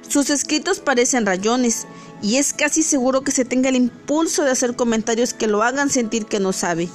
Sus 0.08 0.30
escritos 0.30 0.80
parecen 0.80 1.24
rayones 1.24 1.86
y 2.20 2.36
es 2.36 2.52
casi 2.52 2.82
seguro 2.82 3.22
que 3.22 3.30
se 3.30 3.44
tenga 3.44 3.68
el 3.68 3.76
impulso 3.76 4.42
de 4.42 4.50
hacer 4.50 4.74
comentarios 4.74 5.34
que 5.34 5.46
lo 5.46 5.62
hagan 5.62 5.88
sentir 5.88 6.26
que 6.26 6.40
no 6.40 6.52
sabe. 6.52 6.88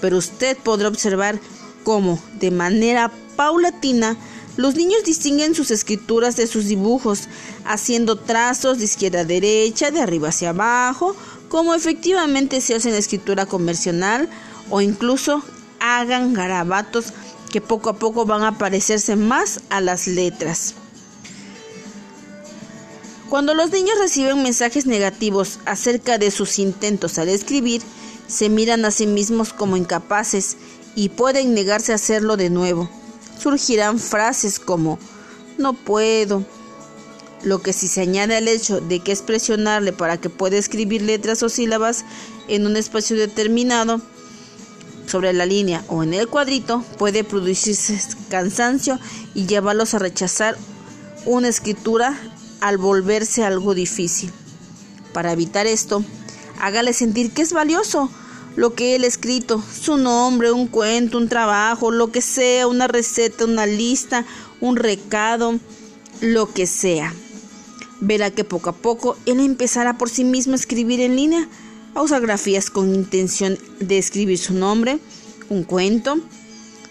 Pero 0.00 0.16
usted 0.16 0.56
podrá 0.56 0.88
observar 0.88 1.38
cómo, 1.84 2.18
de 2.40 2.50
manera 2.50 3.10
paulatina, 3.36 4.16
los 4.56 4.74
niños 4.74 5.04
distinguen 5.04 5.54
sus 5.54 5.70
escrituras 5.70 6.36
de 6.36 6.46
sus 6.46 6.64
dibujos, 6.64 7.28
haciendo 7.66 8.16
trazos 8.16 8.78
de 8.78 8.84
izquierda 8.84 9.20
a 9.20 9.24
derecha, 9.24 9.90
de 9.90 10.00
arriba 10.00 10.30
hacia 10.30 10.50
abajo, 10.50 11.14
como 11.50 11.74
efectivamente 11.74 12.62
se 12.62 12.74
hace 12.74 12.88
en 12.88 12.94
escritura 12.94 13.44
convencional 13.44 14.30
o 14.70 14.80
incluso 14.80 15.42
hagan 15.78 16.32
garabatos 16.32 17.12
que 17.50 17.60
poco 17.60 17.90
a 17.90 17.96
poco 17.98 18.26
van 18.26 18.42
a 18.42 18.58
parecerse 18.58 19.16
más 19.16 19.60
a 19.70 19.80
las 19.80 20.06
letras. 20.06 20.74
Cuando 23.28 23.54
los 23.54 23.72
niños 23.72 23.98
reciben 23.98 24.42
mensajes 24.42 24.86
negativos 24.86 25.58
acerca 25.64 26.16
de 26.18 26.30
sus 26.30 26.58
intentos 26.58 27.18
al 27.18 27.28
escribir, 27.28 27.82
se 28.28 28.48
miran 28.48 28.84
a 28.84 28.90
sí 28.90 29.06
mismos 29.06 29.52
como 29.52 29.76
incapaces 29.76 30.56
y 30.94 31.08
pueden 31.08 31.52
negarse 31.52 31.92
a 31.92 31.96
hacerlo 31.96 32.36
de 32.36 32.50
nuevo. 32.50 32.88
Surgirán 33.38 33.98
frases 33.98 34.58
como 34.58 34.98
no 35.58 35.72
puedo, 35.72 36.44
lo 37.42 37.60
que 37.62 37.72
si 37.72 37.88
se 37.88 38.00
añade 38.00 38.36
al 38.36 38.48
hecho 38.48 38.80
de 38.80 39.00
que 39.00 39.12
es 39.12 39.22
presionarle 39.22 39.92
para 39.92 40.18
que 40.18 40.30
pueda 40.30 40.56
escribir 40.56 41.02
letras 41.02 41.42
o 41.42 41.48
sílabas 41.48 42.04
en 42.48 42.66
un 42.66 42.76
espacio 42.76 43.16
determinado 43.16 44.00
sobre 45.06 45.32
la 45.32 45.46
línea 45.46 45.84
o 45.88 46.02
en 46.02 46.14
el 46.14 46.28
cuadrito, 46.28 46.84
puede 46.98 47.24
producirse 47.24 48.00
cansancio 48.28 48.98
y 49.34 49.46
llevarlos 49.46 49.94
a 49.94 49.98
rechazar 49.98 50.56
una 51.24 51.48
escritura 51.48 52.18
al 52.60 52.78
volverse 52.78 53.44
algo 53.44 53.74
difícil. 53.74 54.30
Para 55.12 55.32
evitar 55.32 55.66
esto, 55.66 56.04
hágale 56.60 56.92
sentir 56.92 57.32
que 57.32 57.42
es 57.42 57.52
valioso 57.52 58.10
lo 58.56 58.74
que 58.74 58.96
él 58.96 59.04
ha 59.04 59.06
escrito, 59.06 59.62
su 59.62 59.96
nombre, 59.98 60.50
un 60.50 60.66
cuento, 60.66 61.18
un 61.18 61.28
trabajo, 61.28 61.90
lo 61.90 62.10
que 62.10 62.22
sea, 62.22 62.66
una 62.66 62.88
receta, 62.88 63.44
una 63.44 63.66
lista, 63.66 64.24
un 64.60 64.76
recado, 64.76 65.58
lo 66.20 66.52
que 66.52 66.66
sea 66.66 67.12
verá 68.00 68.30
que 68.30 68.44
poco 68.44 68.70
a 68.70 68.74
poco 68.74 69.16
él 69.26 69.40
empezará 69.40 69.98
por 69.98 70.10
sí 70.10 70.24
mismo 70.24 70.52
a 70.52 70.56
escribir 70.56 71.00
en 71.00 71.16
línea, 71.16 71.48
a 71.96 72.02
usar 72.02 72.20
grafías 72.20 72.68
con 72.68 72.94
intención 72.94 73.58
de 73.80 73.96
escribir 73.96 74.38
su 74.38 74.52
nombre, 74.52 74.98
un 75.48 75.64
cuento. 75.64 76.18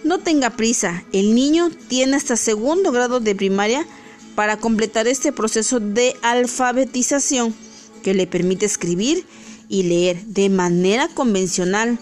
No 0.03 0.19
tenga 0.19 0.49
prisa, 0.49 1.03
el 1.13 1.35
niño 1.35 1.69
tiene 1.87 2.17
hasta 2.17 2.35
segundo 2.35 2.91
grado 2.91 3.19
de 3.19 3.35
primaria 3.35 3.85
para 4.33 4.57
completar 4.57 5.07
este 5.07 5.31
proceso 5.31 5.79
de 5.79 6.15
alfabetización 6.23 7.53
que 8.01 8.15
le 8.15 8.25
permite 8.25 8.65
escribir 8.65 9.25
y 9.69 9.83
leer 9.83 10.25
de 10.25 10.49
manera 10.49 11.07
convencional. 11.07 11.99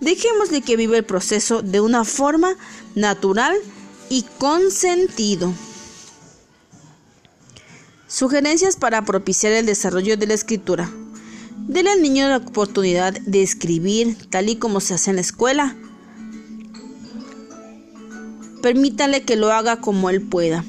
Dejémosle 0.00 0.62
que 0.62 0.76
viva 0.76 0.96
el 0.96 1.04
proceso 1.04 1.62
de 1.62 1.80
una 1.80 2.04
forma 2.04 2.56
natural 2.96 3.56
y 4.08 4.24
con 4.38 4.72
sentido. 4.72 5.52
Sugerencias 8.08 8.74
para 8.74 9.04
propiciar 9.04 9.52
el 9.52 9.66
desarrollo 9.66 10.16
de 10.16 10.26
la 10.26 10.34
escritura. 10.34 10.90
Dele 11.68 11.90
al 11.90 12.02
niño 12.02 12.28
la 12.28 12.38
oportunidad 12.38 13.14
de 13.20 13.42
escribir 13.42 14.16
tal 14.30 14.48
y 14.48 14.56
como 14.56 14.80
se 14.80 14.94
hace 14.94 15.10
en 15.10 15.16
la 15.16 15.22
escuela. 15.22 15.76
Permítale 18.62 19.22
que 19.22 19.36
lo 19.36 19.52
haga 19.52 19.80
como 19.80 20.10
él 20.10 20.20
pueda. 20.20 20.64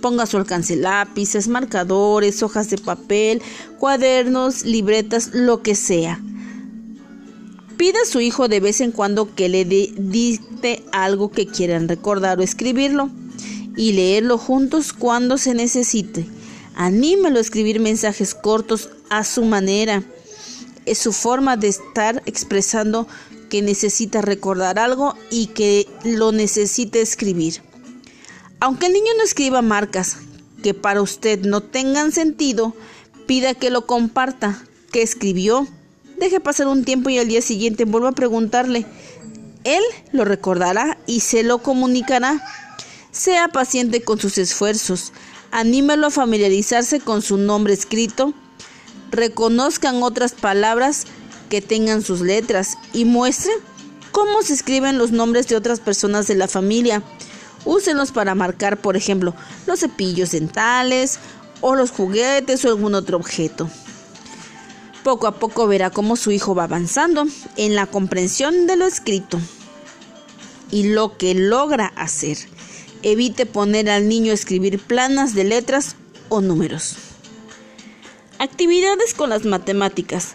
Ponga 0.00 0.24
a 0.24 0.26
su 0.26 0.36
alcance 0.36 0.76
lápices, 0.76 1.48
marcadores, 1.48 2.42
hojas 2.42 2.70
de 2.70 2.78
papel, 2.78 3.42
cuadernos, 3.78 4.64
libretas, 4.64 5.30
lo 5.32 5.62
que 5.62 5.74
sea. 5.74 6.20
Pida 7.76 7.98
a 8.02 8.06
su 8.06 8.20
hijo 8.20 8.48
de 8.48 8.60
vez 8.60 8.80
en 8.80 8.92
cuando 8.92 9.34
que 9.34 9.48
le 9.48 9.64
dicte 9.64 10.84
algo 10.92 11.30
que 11.30 11.46
quieran 11.46 11.88
recordar 11.88 12.38
o 12.38 12.42
escribirlo 12.42 13.10
y 13.76 13.92
leerlo 13.92 14.38
juntos 14.38 14.92
cuando 14.92 15.38
se 15.38 15.54
necesite. 15.54 16.26
Anímelo 16.74 17.38
a 17.38 17.42
escribir 17.42 17.80
mensajes 17.80 18.34
cortos 18.34 18.90
a 19.08 19.24
su 19.24 19.44
manera. 19.44 20.02
Es 20.86 20.98
su 20.98 21.12
forma 21.12 21.56
de 21.56 21.68
estar 21.68 22.22
expresando 22.26 23.06
que 23.48 23.62
necesita 23.62 24.22
recordar 24.22 24.78
algo 24.78 25.14
y 25.30 25.48
que 25.48 25.86
lo 26.04 26.32
necesita 26.32 26.98
escribir. 26.98 27.62
Aunque 28.60 28.86
el 28.86 28.92
niño 28.92 29.12
no 29.16 29.24
escriba 29.24 29.60
marcas, 29.60 30.18
que 30.62 30.72
para 30.72 31.02
usted 31.02 31.40
no 31.40 31.60
tengan 31.60 32.12
sentido, 32.12 32.74
pida 33.26 33.54
que 33.54 33.70
lo 33.70 33.86
comparta. 33.86 34.62
¿Qué 34.90 35.02
escribió? 35.02 35.66
Deje 36.18 36.40
pasar 36.40 36.68
un 36.68 36.84
tiempo 36.84 37.10
y 37.10 37.18
al 37.18 37.28
día 37.28 37.42
siguiente 37.42 37.84
vuelva 37.84 38.10
a 38.10 38.12
preguntarle. 38.12 38.86
Él 39.64 39.82
lo 40.12 40.24
recordará 40.24 40.98
y 41.06 41.20
se 41.20 41.42
lo 41.42 41.58
comunicará. 41.58 42.42
Sea 43.10 43.48
paciente 43.48 44.02
con 44.02 44.18
sus 44.18 44.38
esfuerzos. 44.38 45.12
Anímelo 45.50 46.06
a 46.06 46.10
familiarizarse 46.10 47.00
con 47.00 47.22
su 47.22 47.36
nombre 47.36 47.74
escrito. 47.74 48.32
Reconozcan 49.12 50.02
otras 50.02 50.32
palabras 50.32 51.04
que 51.50 51.60
tengan 51.60 52.00
sus 52.00 52.22
letras 52.22 52.78
y 52.94 53.04
muestre 53.04 53.52
cómo 54.10 54.42
se 54.42 54.54
escriben 54.54 54.96
los 54.96 55.12
nombres 55.12 55.46
de 55.48 55.56
otras 55.56 55.80
personas 55.80 56.26
de 56.26 56.34
la 56.34 56.48
familia. 56.48 57.02
Úsenlos 57.66 58.10
para 58.10 58.34
marcar, 58.34 58.78
por 58.78 58.96
ejemplo, 58.96 59.34
los 59.66 59.80
cepillos 59.80 60.30
dentales 60.30 61.18
o 61.60 61.76
los 61.76 61.90
juguetes 61.90 62.64
o 62.64 62.68
algún 62.68 62.94
otro 62.94 63.18
objeto. 63.18 63.68
Poco 65.04 65.26
a 65.26 65.32
poco 65.32 65.66
verá 65.66 65.90
cómo 65.90 66.16
su 66.16 66.30
hijo 66.30 66.54
va 66.54 66.64
avanzando 66.64 67.26
en 67.56 67.74
la 67.74 67.86
comprensión 67.86 68.66
de 68.66 68.76
lo 68.76 68.86
escrito 68.86 69.38
y 70.70 70.88
lo 70.88 71.18
que 71.18 71.34
logra 71.34 71.92
hacer. 71.96 72.38
Evite 73.02 73.44
poner 73.44 73.90
al 73.90 74.08
niño 74.08 74.30
a 74.30 74.34
escribir 74.34 74.78
planas 74.78 75.34
de 75.34 75.44
letras 75.44 75.96
o 76.30 76.40
números. 76.40 77.11
Actividades 78.42 79.14
con 79.14 79.30
las 79.30 79.44
matemáticas. 79.44 80.34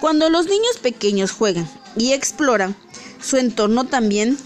Cuando 0.00 0.30
los 0.30 0.46
niños 0.46 0.78
pequeños 0.80 1.32
juegan 1.32 1.68
y 1.96 2.12
exploran 2.12 2.76
su 3.20 3.36
entorno 3.36 3.84
también 3.84 4.38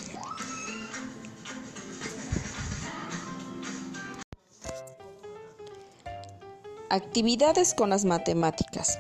Actividades 6.89 7.75
con 7.75 7.91
las 7.91 8.07
matemáticas. 8.07 8.99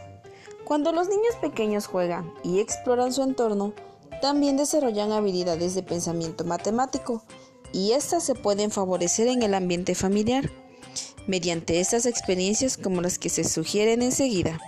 Cuando 0.66 0.92
los 0.92 1.08
niños 1.08 1.34
pequeños 1.40 1.86
juegan 1.86 2.34
y 2.44 2.60
exploran 2.60 3.14
su 3.14 3.22
entorno, 3.22 3.72
también 4.20 4.58
desarrollan 4.58 5.12
habilidades 5.12 5.74
de 5.74 5.82
pensamiento 5.82 6.44
matemático 6.44 7.24
y 7.72 7.92
estas 7.92 8.22
se 8.22 8.34
pueden 8.34 8.70
favorecer 8.70 9.28
en 9.28 9.42
el 9.42 9.54
ambiente 9.54 9.94
familiar 9.94 10.50
mediante 11.26 11.80
estas 11.80 12.06
experiencias 12.06 12.76
como 12.76 13.00
las 13.00 13.18
que 13.18 13.28
se 13.28 13.44
sugieren 13.44 14.02
enseguida. 14.02 14.58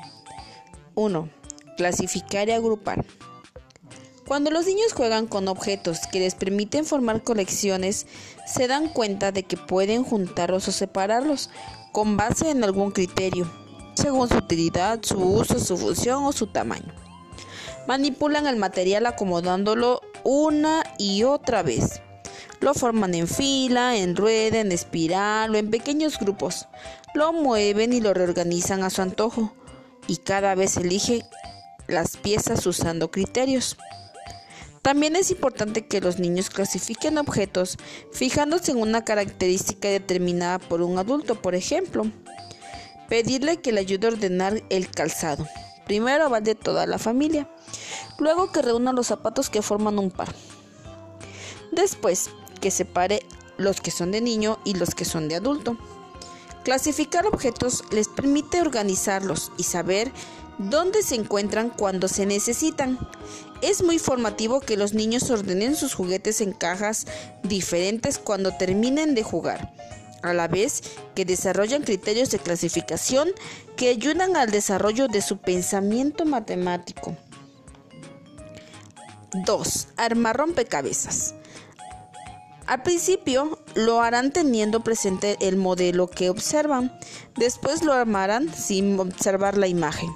1. 0.94 1.28
Clasificar 1.76 2.48
y 2.48 2.52
agrupar. 2.52 3.04
Cuando 4.26 4.50
los 4.50 4.66
niños 4.66 4.92
juegan 4.92 5.26
con 5.26 5.48
objetos 5.48 6.06
que 6.10 6.20
les 6.20 6.34
permiten 6.34 6.84
formar 6.84 7.22
colecciones, 7.22 8.06
se 8.46 8.68
dan 8.68 8.88
cuenta 8.88 9.32
de 9.32 9.42
que 9.42 9.56
pueden 9.56 10.04
juntarlos 10.04 10.68
o 10.68 10.72
separarlos 10.72 11.50
con 11.92 12.16
base 12.16 12.50
en 12.50 12.64
algún 12.64 12.90
criterio 12.90 13.50
según 13.94 14.28
su 14.28 14.36
utilidad, 14.36 15.00
su 15.02 15.18
uso, 15.18 15.58
su 15.58 15.76
función 15.76 16.24
o 16.24 16.32
su 16.32 16.46
tamaño. 16.46 16.92
Manipulan 17.86 18.46
el 18.46 18.56
material 18.56 19.06
acomodándolo 19.06 20.00
una 20.24 20.84
y 20.98 21.24
otra 21.24 21.62
vez. 21.62 22.02
Lo 22.60 22.74
forman 22.74 23.14
en 23.14 23.28
fila, 23.28 23.96
en 23.96 24.16
rueda, 24.16 24.60
en 24.60 24.72
espiral 24.72 25.54
o 25.54 25.58
en 25.58 25.70
pequeños 25.70 26.18
grupos. 26.18 26.66
Lo 27.14 27.32
mueven 27.32 27.92
y 27.92 28.00
lo 28.00 28.14
reorganizan 28.14 28.82
a 28.82 28.90
su 28.90 29.02
antojo 29.02 29.54
y 30.06 30.16
cada 30.18 30.54
vez 30.54 30.76
elige 30.76 31.24
las 31.86 32.16
piezas 32.16 32.66
usando 32.66 33.10
criterios. 33.10 33.76
También 34.82 35.16
es 35.16 35.30
importante 35.30 35.86
que 35.86 36.00
los 36.00 36.18
niños 36.18 36.50
clasifiquen 36.50 37.18
objetos 37.18 37.78
fijándose 38.12 38.72
en 38.72 38.78
una 38.78 39.04
característica 39.04 39.88
determinada 39.88 40.58
por 40.58 40.82
un 40.82 40.98
adulto, 40.98 41.40
por 41.40 41.54
ejemplo, 41.54 42.06
Pedirle 43.08 43.60
que 43.60 43.72
le 43.72 43.80
ayude 43.80 44.06
a 44.06 44.10
ordenar 44.10 44.62
el 44.70 44.90
calzado. 44.90 45.46
Primero 45.86 46.30
va 46.30 46.40
de 46.40 46.54
toda 46.54 46.86
la 46.86 46.98
familia. 46.98 47.48
Luego 48.18 48.50
que 48.50 48.62
reúna 48.62 48.92
los 48.92 49.08
zapatos 49.08 49.50
que 49.50 49.62
forman 49.62 49.98
un 49.98 50.10
par. 50.10 50.34
Después 51.70 52.30
que 52.64 52.70
separe 52.70 53.26
los 53.58 53.82
que 53.82 53.90
son 53.90 54.10
de 54.10 54.22
niño 54.22 54.58
y 54.64 54.72
los 54.72 54.94
que 54.94 55.04
son 55.04 55.28
de 55.28 55.34
adulto. 55.34 55.76
Clasificar 56.64 57.26
objetos 57.26 57.84
les 57.90 58.08
permite 58.08 58.62
organizarlos 58.62 59.52
y 59.58 59.64
saber 59.64 60.10
dónde 60.56 61.02
se 61.02 61.14
encuentran 61.14 61.68
cuando 61.68 62.08
se 62.08 62.24
necesitan. 62.24 62.98
Es 63.60 63.82
muy 63.82 63.98
formativo 63.98 64.60
que 64.60 64.78
los 64.78 64.94
niños 64.94 65.30
ordenen 65.30 65.76
sus 65.76 65.92
juguetes 65.92 66.40
en 66.40 66.54
cajas 66.54 67.06
diferentes 67.42 68.18
cuando 68.18 68.56
terminen 68.56 69.14
de 69.14 69.24
jugar 69.24 69.74
a 70.22 70.32
la 70.32 70.48
vez 70.48 70.82
que 71.14 71.26
desarrollan 71.26 71.82
criterios 71.82 72.30
de 72.30 72.38
clasificación 72.38 73.28
que 73.76 73.90
ayudan 73.90 74.36
al 74.36 74.50
desarrollo 74.50 75.06
de 75.06 75.20
su 75.20 75.36
pensamiento 75.36 76.24
matemático. 76.24 77.14
2. 79.44 79.88
Armar 79.98 80.38
rompecabezas. 80.38 81.34
Al 82.66 82.82
principio 82.82 83.58
lo 83.74 84.00
harán 84.00 84.32
teniendo 84.32 84.80
presente 84.80 85.36
el 85.40 85.56
modelo 85.56 86.08
que 86.08 86.30
observan, 86.30 86.96
después 87.36 87.82
lo 87.82 87.92
armarán 87.92 88.52
sin 88.54 88.98
observar 88.98 89.58
la 89.58 89.66
imagen. 89.66 90.10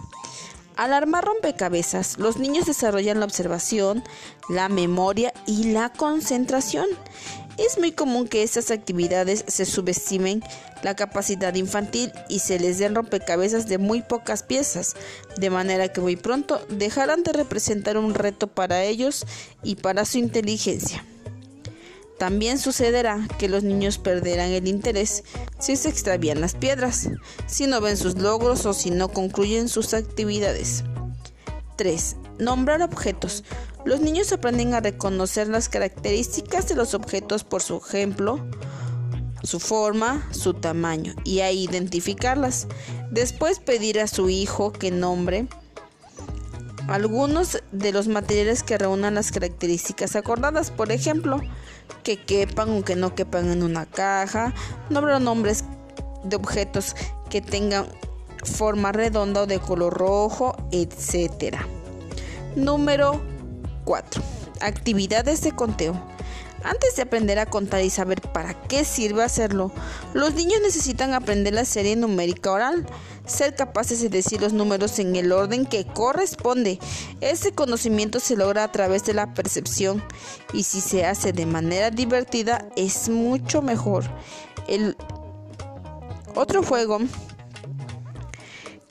Al 0.76 0.94
armar 0.94 1.24
rompecabezas, 1.24 2.18
los 2.18 2.38
niños 2.38 2.64
desarrollan 2.66 3.20
la 3.20 3.26
observación, 3.26 4.02
la 4.48 4.68
memoria 4.68 5.34
y 5.44 5.72
la 5.72 5.92
concentración. 5.92 6.87
Es 7.58 7.78
muy 7.78 7.90
común 7.90 8.28
que 8.28 8.44
estas 8.44 8.70
actividades 8.70 9.44
se 9.48 9.66
subestimen 9.66 10.42
la 10.84 10.94
capacidad 10.94 11.52
infantil 11.54 12.12
y 12.28 12.38
se 12.38 12.61
les 12.61 12.78
den 12.78 12.94
rompecabezas 12.94 13.66
de 13.66 13.78
muy 13.78 14.02
pocas 14.02 14.44
piezas, 14.44 14.94
de 15.37 15.50
manera 15.50 15.88
que 15.88 16.00
muy 16.00 16.16
pronto 16.16 16.64
dejarán 16.70 17.24
de 17.24 17.32
representar 17.32 17.98
un 17.98 18.14
reto 18.14 18.46
para 18.46 18.84
ellos 18.84 19.26
y 19.64 19.74
para 19.74 20.04
su 20.04 20.18
inteligencia. 20.18 21.04
También 22.18 22.59
sucederá 22.59 23.26
que 23.38 23.48
los 23.48 23.62
niños 23.62 23.98
perderán 23.98 24.50
el 24.50 24.66
interés 24.66 25.22
si 25.61 25.76
se 25.76 25.88
extravían 25.88 26.40
las 26.40 26.54
piedras, 26.54 27.09
si 27.46 27.66
no 27.66 27.81
ven 27.81 27.96
sus 27.96 28.16
logros 28.16 28.66
o 28.66 28.72
si 28.72 28.90
no 28.90 29.09
concluyen 29.09 29.68
sus 29.68 29.94
actividades. 29.94 30.83
3. 31.76 32.16
Nombrar 32.40 32.83
objetos. 32.83 33.44
Los 33.85 34.00
niños 34.00 34.33
aprenden 34.33 34.74
a 34.74 34.81
reconocer 34.81 35.46
las 35.48 35.68
características 35.68 36.68
de 36.68 36.74
los 36.74 36.92
objetos 36.94 37.44
por 37.44 37.62
su 37.62 37.76
ejemplo, 37.76 38.44
su 39.44 39.61
forma, 39.61 40.28
su 40.33 40.54
tamaño 40.54 41.14
y 41.24 41.40
a 41.40 41.52
identificarlas. 41.52 42.66
Después 43.12 43.61
pedir 43.61 44.00
a 44.00 44.09
su 44.09 44.28
hijo 44.28 44.72
que 44.72 44.90
nombre 44.90 45.46
algunos 46.88 47.62
de 47.70 47.92
los 47.92 48.09
materiales 48.09 48.62
que 48.62 48.79
reúnan 48.79 49.14
las 49.14 49.31
características 49.31 50.16
acordadas, 50.16 50.70
por 50.70 50.90
ejemplo, 50.90 51.40
que 52.03 52.16
quepan 52.16 52.70
o 52.70 52.83
que 52.83 52.96
no 52.96 53.14
quepan 53.14 53.51
en 53.51 53.62
una 53.62 53.87
caja, 53.87 54.55
nombrar 54.88 55.20
nombres 55.20 55.64
de 56.24 56.37
objetos 56.37 56.96
que 57.29 57.40
tengan 57.42 57.87
forma 58.42 58.90
redonda 58.92 59.42
o 59.42 59.46
de 59.46 59.59
color 59.59 59.92
rojo, 59.92 60.57
etc. 60.72 61.57
Número 62.57 63.20
4. 63.85 64.22
Actividades 64.61 65.42
de 65.42 65.53
conteo. 65.53 66.17
Antes 66.68 66.96
de 66.96 67.02
aprender 67.02 67.38
a 67.38 67.46
contar 67.46 67.83
y 67.83 67.88
saber 67.88 68.20
para 68.20 68.52
qué 68.52 68.85
sirve 68.85 69.22
hacerlo, 69.22 69.72
los 70.12 70.35
niños 70.35 70.61
necesitan 70.62 71.14
aprender 71.14 71.54
la 71.54 71.64
serie 71.64 71.96
numérica 71.96 72.52
oral, 72.52 72.85
ser 73.24 73.54
capaces 73.54 74.02
de 74.02 74.11
decir 74.11 74.42
los 74.42 74.52
números 74.52 74.98
en 74.98 75.16
el 75.16 75.33
orden 75.33 75.64
que 75.64 75.87
corresponde. 75.87 76.78
Este 77.22 77.52
conocimiento 77.52 78.20
se 78.20 78.37
logra 78.37 78.64
a 78.64 78.70
través 78.70 79.07
de 79.07 79.14
la 79.14 79.33
percepción 79.33 80.04
y 80.52 80.64
si 80.64 80.83
se 80.83 81.07
hace 81.07 81.33
de 81.33 81.46
manera 81.46 81.90
divertida 81.90 82.68
es 82.76 83.09
mucho 83.09 83.62
mejor. 83.62 84.04
El 84.66 84.94
otro 86.35 86.62
juego 86.62 86.98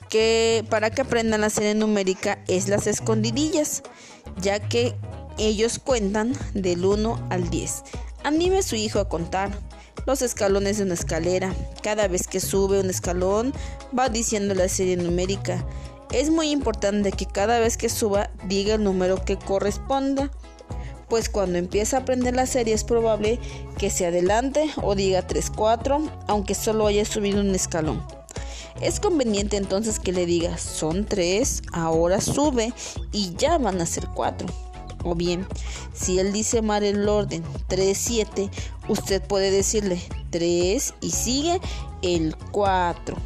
que 0.08 0.64
para 0.68 0.90
que 0.90 1.02
aprendan 1.02 1.42
la 1.42 1.50
serie 1.50 1.76
numérica 1.76 2.42
es 2.48 2.66
las 2.66 2.88
escondidillas, 2.88 3.84
ya 4.40 4.58
que 4.58 4.96
ellos 5.38 5.78
cuentan 5.78 6.32
del 6.54 6.84
1 6.84 7.28
al 7.30 7.48
10. 7.50 7.82
Anime 8.24 8.58
a 8.58 8.62
su 8.62 8.76
hijo 8.76 8.98
a 8.98 9.08
contar 9.08 9.50
los 10.06 10.22
escalones 10.22 10.78
de 10.78 10.84
una 10.84 10.94
escalera. 10.94 11.54
Cada 11.82 12.08
vez 12.08 12.26
que 12.26 12.40
sube 12.40 12.80
un 12.80 12.90
escalón 12.90 13.52
va 13.96 14.08
diciendo 14.08 14.54
la 14.54 14.68
serie 14.68 14.96
numérica. 14.96 15.64
Es 16.12 16.30
muy 16.30 16.50
importante 16.50 17.12
que 17.12 17.26
cada 17.26 17.58
vez 17.58 17.76
que 17.76 17.88
suba 17.88 18.30
diga 18.46 18.74
el 18.74 18.84
número 18.84 19.22
que 19.24 19.36
corresponda, 19.36 20.30
pues 21.08 21.28
cuando 21.28 21.58
empieza 21.58 21.98
a 21.98 22.00
aprender 22.00 22.34
la 22.34 22.46
serie 22.46 22.74
es 22.74 22.84
probable 22.84 23.38
que 23.78 23.90
se 23.90 24.06
adelante 24.06 24.70
o 24.82 24.94
diga 24.94 25.26
3, 25.26 25.50
4, 25.54 26.00
aunque 26.26 26.54
solo 26.54 26.86
haya 26.86 27.04
subido 27.04 27.40
un 27.40 27.54
escalón. 27.54 28.02
Es 28.80 29.00
conveniente 29.00 29.56
entonces 29.56 29.98
que 29.98 30.12
le 30.12 30.24
diga 30.24 30.56
son 30.56 31.04
3, 31.04 31.62
ahora 31.72 32.20
sube 32.20 32.72
y 33.12 33.34
ya 33.36 33.58
van 33.58 33.80
a 33.80 33.86
ser 33.86 34.06
4. 34.14 34.67
O 35.04 35.14
bien, 35.14 35.46
si 35.94 36.18
él 36.18 36.32
dice 36.32 36.62
mal 36.62 36.82
el 36.82 37.08
orden 37.08 37.42
3, 37.68 37.96
7, 37.96 38.50
usted 38.88 39.22
puede 39.22 39.50
decirle 39.50 40.00
3 40.30 40.94
y 41.00 41.10
sigue 41.10 41.60
el 42.02 42.36
4. 42.52 43.16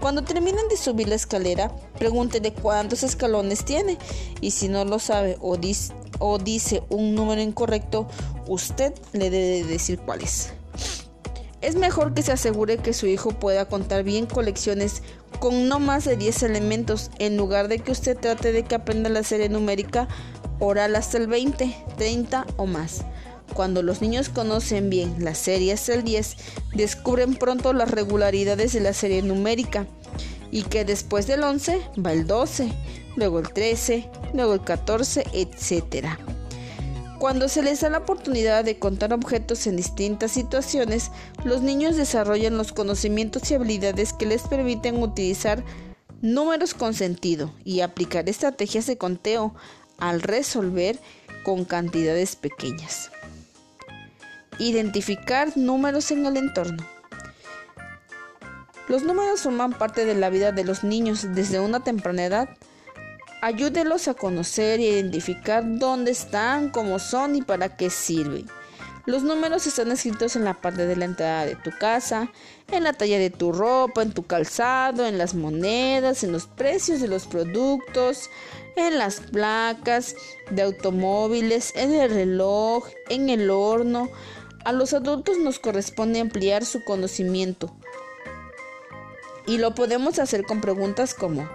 Cuando 0.00 0.22
terminen 0.22 0.68
de 0.68 0.76
subir 0.76 1.08
la 1.08 1.14
escalera, 1.14 1.74
pregúntele 1.96 2.52
cuántos 2.52 3.04
escalones 3.04 3.64
tiene 3.64 3.98
y 4.40 4.50
si 4.50 4.68
no 4.68 4.84
lo 4.84 4.98
sabe 4.98 5.36
o 5.40 5.56
dice, 5.56 5.92
o 6.18 6.38
dice 6.38 6.82
un 6.88 7.14
número 7.14 7.40
incorrecto, 7.40 8.08
usted 8.48 8.92
le 9.12 9.30
debe 9.30 9.64
decir 9.64 10.00
cuál 10.00 10.22
es. 10.22 10.52
Es 11.60 11.76
mejor 11.76 12.12
que 12.12 12.24
se 12.24 12.32
asegure 12.32 12.78
que 12.78 12.92
su 12.92 13.06
hijo 13.06 13.30
pueda 13.30 13.68
contar 13.68 14.02
bien 14.02 14.26
colecciones 14.26 15.02
con 15.38 15.68
no 15.68 15.78
más 15.78 16.04
de 16.04 16.16
10 16.16 16.42
elementos 16.42 17.10
en 17.20 17.36
lugar 17.36 17.68
de 17.68 17.78
que 17.78 17.92
usted 17.92 18.18
trate 18.18 18.50
de 18.52 18.64
que 18.64 18.74
aprenda 18.74 19.08
la 19.08 19.22
serie 19.22 19.48
numérica 19.48 20.08
oral 20.62 20.94
hasta 20.94 21.18
el 21.18 21.26
20, 21.26 21.74
30 21.96 22.46
o 22.56 22.66
más. 22.66 23.02
Cuando 23.52 23.82
los 23.82 24.00
niños 24.00 24.28
conocen 24.28 24.90
bien 24.90 25.16
la 25.18 25.34
serie 25.34 25.72
hasta 25.72 25.92
el 25.92 26.04
10, 26.04 26.36
descubren 26.74 27.34
pronto 27.34 27.72
las 27.72 27.90
regularidades 27.90 28.72
de 28.72 28.80
la 28.80 28.92
serie 28.92 29.22
numérica 29.22 29.86
y 30.52 30.62
que 30.62 30.84
después 30.84 31.26
del 31.26 31.42
11 31.42 31.82
va 32.04 32.12
el 32.12 32.26
12, 32.26 32.72
luego 33.16 33.40
el 33.40 33.52
13, 33.52 34.08
luego 34.34 34.54
el 34.54 34.62
14, 34.62 35.24
etc. 35.32 36.06
Cuando 37.18 37.48
se 37.48 37.62
les 37.62 37.80
da 37.80 37.90
la 37.90 37.98
oportunidad 37.98 38.64
de 38.64 38.78
contar 38.78 39.12
objetos 39.12 39.66
en 39.66 39.76
distintas 39.76 40.30
situaciones, 40.30 41.10
los 41.44 41.60
niños 41.60 41.96
desarrollan 41.96 42.56
los 42.56 42.72
conocimientos 42.72 43.50
y 43.50 43.54
habilidades 43.54 44.12
que 44.12 44.26
les 44.26 44.42
permiten 44.42 45.02
utilizar 45.02 45.62
números 46.20 46.72
con 46.72 46.94
sentido 46.94 47.52
y 47.64 47.80
aplicar 47.80 48.28
estrategias 48.28 48.86
de 48.86 48.96
conteo 48.96 49.54
al 50.02 50.20
resolver 50.20 50.98
con 51.44 51.64
cantidades 51.64 52.34
pequeñas. 52.34 53.12
Identificar 54.58 55.56
números 55.56 56.10
en 56.10 56.26
el 56.26 56.36
entorno. 56.36 56.84
Los 58.88 59.04
números 59.04 59.42
forman 59.42 59.72
parte 59.72 60.04
de 60.04 60.16
la 60.16 60.28
vida 60.28 60.50
de 60.50 60.64
los 60.64 60.82
niños 60.82 61.34
desde 61.34 61.60
una 61.60 61.84
temprana 61.84 62.24
edad. 62.24 62.48
Ayúdelos 63.42 64.08
a 64.08 64.14
conocer 64.14 64.80
y 64.80 64.88
identificar 64.88 65.62
dónde 65.78 66.10
están, 66.10 66.70
cómo 66.70 66.98
son 66.98 67.36
y 67.36 67.42
para 67.42 67.76
qué 67.76 67.88
sirven. 67.88 68.46
Los 69.06 69.22
números 69.22 69.66
están 69.66 69.90
escritos 69.90 70.36
en 70.36 70.44
la 70.44 70.54
parte 70.54 70.86
de 70.86 70.94
la 70.94 71.06
entrada 71.06 71.44
de 71.44 71.56
tu 71.56 71.70
casa, 71.76 72.30
en 72.70 72.84
la 72.84 72.92
talla 72.92 73.18
de 73.18 73.30
tu 73.30 73.52
ropa, 73.52 74.02
en 74.02 74.12
tu 74.12 74.24
calzado, 74.24 75.06
en 75.06 75.18
las 75.18 75.34
monedas, 75.34 76.22
en 76.22 76.30
los 76.30 76.46
precios 76.46 77.00
de 77.00 77.08
los 77.08 77.26
productos, 77.26 78.30
en 78.76 78.98
las 78.98 79.20
placas 79.20 80.14
de 80.50 80.62
automóviles, 80.62 81.72
en 81.76 81.94
el 81.94 82.10
reloj, 82.10 82.88
en 83.08 83.30
el 83.30 83.50
horno. 83.50 84.10
A 84.64 84.72
los 84.72 84.92
adultos 84.92 85.38
nos 85.38 85.58
corresponde 85.58 86.20
ampliar 86.20 86.64
su 86.64 86.84
conocimiento. 86.84 87.74
Y 89.46 89.58
lo 89.58 89.74
podemos 89.74 90.18
hacer 90.18 90.44
con 90.44 90.60
preguntas 90.60 91.14
como 91.14 91.48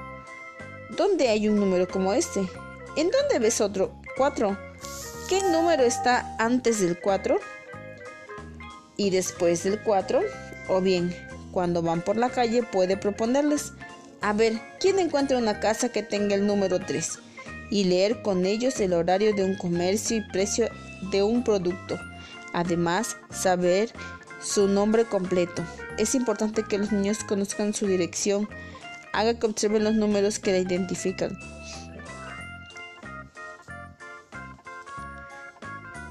¿Dónde 0.89 1.27
hay 1.27 1.49
un 1.49 1.59
número 1.59 1.87
como 1.87 2.13
este? 2.13 2.39
¿En 2.95 3.11
dónde 3.11 3.39
ves 3.39 3.59
otro? 3.59 3.93
4. 4.15 4.57
¿Qué 5.27 5.41
número 5.51 5.83
está 5.83 6.35
antes 6.39 6.79
del 6.79 6.99
4 6.99 7.37
y 8.95 9.09
después 9.09 9.63
del 9.63 9.81
4? 9.83 10.21
O 10.69 10.79
bien, 10.79 11.13
cuando 11.51 11.81
van 11.81 12.01
por 12.01 12.15
la 12.15 12.29
calle 12.29 12.63
puede 12.63 12.95
proponerles, 12.95 13.73
a 14.21 14.33
ver, 14.33 14.59
¿quién 14.79 14.99
encuentra 14.99 15.37
una 15.37 15.59
casa 15.59 15.89
que 15.89 16.03
tenga 16.03 16.35
el 16.35 16.45
número 16.45 16.79
3? 16.79 17.19
Y 17.69 17.83
leer 17.83 18.21
con 18.21 18.45
ellos 18.45 18.79
el 18.79 18.93
horario 18.93 19.33
de 19.33 19.43
un 19.43 19.55
comercio 19.55 20.17
y 20.17 20.21
precio 20.21 20.69
de 21.11 21.23
un 21.23 21.43
producto. 21.43 21.99
Además, 22.53 23.17
saber 23.29 23.91
su 24.41 24.67
nombre 24.67 25.05
completo. 25.05 25.63
Es 25.97 26.15
importante 26.15 26.63
que 26.63 26.77
los 26.77 26.91
niños 26.91 27.23
conozcan 27.23 27.73
su 27.73 27.87
dirección, 27.87 28.47
haga 29.13 29.37
que 29.37 29.45
observen 29.45 29.83
los 29.83 29.95
números 29.95 30.39
que 30.39 30.51
la 30.51 30.59
identifican. 30.59 31.37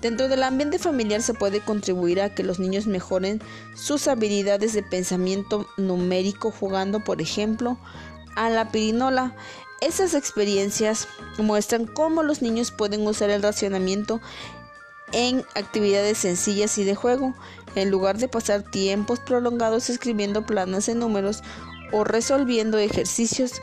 Dentro 0.06 0.28
del 0.28 0.44
ambiente 0.44 0.78
familiar 0.78 1.20
se 1.20 1.34
puede 1.34 1.60
contribuir 1.60 2.20
a 2.20 2.32
que 2.32 2.44
los 2.44 2.60
niños 2.60 2.86
mejoren 2.86 3.42
sus 3.74 4.06
habilidades 4.06 4.72
de 4.72 4.84
pensamiento 4.84 5.68
numérico 5.76 6.52
jugando, 6.52 7.00
por 7.00 7.20
ejemplo, 7.20 7.76
a 8.36 8.48
la 8.48 8.70
pirinola. 8.70 9.34
Esas 9.80 10.14
experiencias 10.14 11.08
muestran 11.38 11.88
cómo 11.88 12.22
los 12.22 12.40
niños 12.40 12.70
pueden 12.70 13.04
usar 13.04 13.30
el 13.30 13.42
racionamiento 13.42 14.20
en 15.10 15.44
actividades 15.56 16.18
sencillas 16.18 16.78
y 16.78 16.84
de 16.84 16.94
juego, 16.94 17.34
en 17.74 17.90
lugar 17.90 18.16
de 18.18 18.28
pasar 18.28 18.62
tiempos 18.62 19.18
prolongados 19.18 19.90
escribiendo 19.90 20.46
planas 20.46 20.88
en 20.88 21.00
números 21.00 21.42
o 21.90 22.04
resolviendo 22.04 22.78
ejercicios 22.78 23.54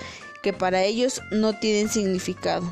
que 0.42 0.52
para 0.52 0.84
ellos 0.84 1.22
no 1.32 1.58
tienen 1.58 1.88
significado. 1.88 2.70